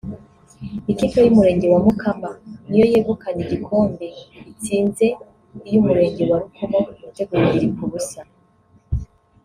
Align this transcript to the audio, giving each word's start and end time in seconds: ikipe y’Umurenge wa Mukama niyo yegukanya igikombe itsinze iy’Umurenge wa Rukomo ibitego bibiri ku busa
ikipe 0.91 1.17
y’Umurenge 1.21 1.65
wa 1.73 1.79
Mukama 1.85 2.29
niyo 2.67 2.85
yegukanya 2.91 3.41
igikombe 3.45 4.05
itsinze 4.51 5.05
iy’Umurenge 5.67 6.21
wa 6.29 6.37
Rukomo 6.43 6.79
ibitego 6.99 7.33
bibiri 7.41 7.67
ku 7.77 7.85
busa 7.91 8.21